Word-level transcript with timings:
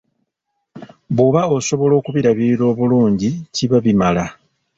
Bwoba 1.11 1.41
osobola 1.57 1.93
okubirabirira 1.99 2.63
obulungi 2.71 3.29
kiba 3.55 3.77
bimala. 3.85 4.25